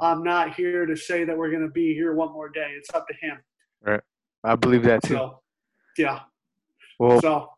[0.00, 2.72] I'm not here to say that we're gonna be here one more day.
[2.76, 3.38] It's up to him.
[3.82, 4.00] Right,
[4.42, 5.14] I believe that too.
[5.14, 5.40] So,
[5.96, 6.20] yeah.
[6.98, 7.50] well, So,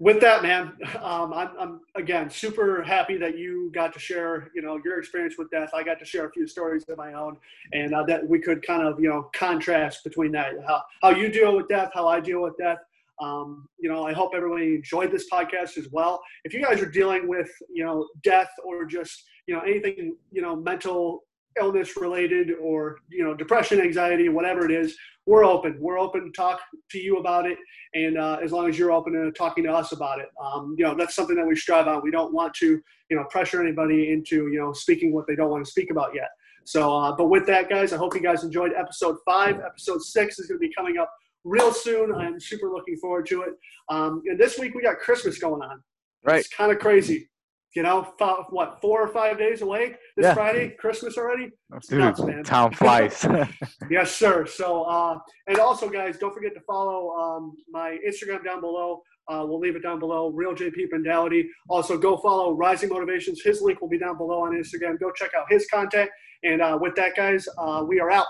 [0.00, 4.60] with that, man, um, I'm, I'm again super happy that you got to share, you
[4.60, 5.70] know, your experience with death.
[5.72, 7.36] I got to share a few stories of my own,
[7.72, 11.28] and uh, that we could kind of, you know, contrast between that, how how you
[11.28, 12.78] deal with death, how I deal with death.
[13.20, 16.20] Um, you know, I hope everybody enjoyed this podcast as well.
[16.44, 20.42] If you guys are dealing with, you know, death or just, you know, anything, you
[20.42, 21.24] know, mental
[21.60, 24.96] illness related or you know depression anxiety whatever it is
[25.26, 25.76] we're open.
[25.80, 26.60] We're open to talk
[26.90, 27.56] to you about it.
[27.94, 30.28] And uh, as long as you're open to talking to us about it.
[30.42, 32.02] Um, you know that's something that we strive on.
[32.02, 35.50] We don't want to you know pressure anybody into you know speaking what they don't
[35.50, 36.28] want to speak about yet.
[36.64, 39.60] So uh, but with that guys i hope you guys enjoyed episode five.
[39.60, 41.10] Episode six is going to be coming up
[41.44, 43.54] real soon i'm super looking forward to it
[43.90, 45.82] um, and this week we got christmas going on
[46.24, 46.40] Right.
[46.40, 47.28] it's kind of crazy
[47.76, 50.34] you know, f- what four or five days away this Yeah.
[50.34, 51.50] Friday, Christmas already.
[51.90, 52.44] Dude, nuts, man.
[52.44, 53.26] Town flies.
[53.90, 54.46] Yes, sir.
[54.46, 55.18] So, uh,
[55.48, 59.02] and also, guys, don't forget to follow um, my Instagram down below.
[59.28, 60.28] Uh, we'll leave it down below.
[60.30, 61.50] Real JP Mentality.
[61.68, 63.42] Also, go follow Rising Motivations.
[63.42, 64.96] His link will be down below on Instagram.
[65.00, 66.08] Go check out his content.
[66.44, 68.26] And uh, with that, guys, uh, we are out.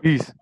[0.00, 0.32] Peace.